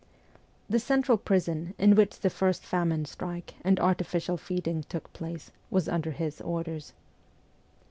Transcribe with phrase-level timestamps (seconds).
[0.67, 4.89] The central prison, in which the first famine strike and artificial WESTERN EUROPE 289 feeding
[5.03, 6.93] took place, was under his orders.